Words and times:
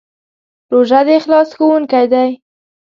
روژه 0.71 1.01
د 1.05 1.07
اخلاص 1.19 1.49
ښوونکی 1.57 2.05
دی. 2.13 2.29